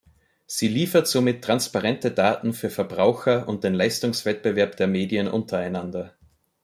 [0.47, 6.15] Sie liefert somit transparente Daten für Verbraucher und den Leistungswettbewerb der Medien untereinander.